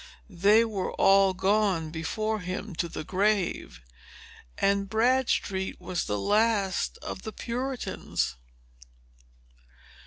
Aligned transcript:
They 0.31 0.65
were 0.65 0.91
all 0.93 1.35
gone 1.35 1.91
before 1.91 2.39
him 2.39 2.73
to 2.77 2.89
the 2.89 3.03
grave; 3.03 3.81
and 4.57 4.89
Bradstreet 4.89 5.79
was 5.79 6.05
the 6.05 6.17
last 6.17 6.97
of 7.03 7.21
the 7.21 7.31
Puritans." 7.31 8.35